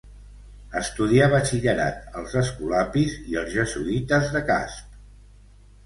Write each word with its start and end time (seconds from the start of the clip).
Estudià 0.79 1.27
batxillerat 1.33 2.09
als 2.23 2.35
Escolapis 2.43 3.21
i 3.35 3.41
als 3.45 3.55
Jesuïtes 3.61 4.35
de 4.39 4.47
Casp. 4.53 5.03